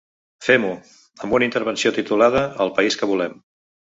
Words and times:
Fem-ho!’ 0.45 0.69
amb 1.27 1.35
una 1.39 1.47
intervenció 1.49 1.93
titulada 1.99 2.43
‘El 2.65 2.75
país 2.79 3.01
que 3.03 3.13
volem’. 3.15 3.37